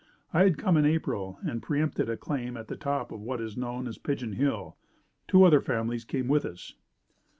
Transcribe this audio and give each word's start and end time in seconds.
I 0.33 0.41
had 0.45 0.57
come 0.57 0.77
in 0.77 0.85
April 0.87 1.37
and 1.43 1.61
pre 1.61 1.79
empted 1.79 2.09
a 2.09 2.17
claim 2.17 2.57
at 2.57 2.69
the 2.69 2.75
top 2.75 3.11
of 3.11 3.21
what 3.21 3.39
is 3.39 3.55
known 3.55 3.87
as 3.87 3.99
Pigeon 3.99 4.33
Hill. 4.33 4.75
Two 5.27 5.43
other 5.43 5.61
families 5.61 6.05
came 6.05 6.27
with 6.27 6.43
us. 6.43 6.73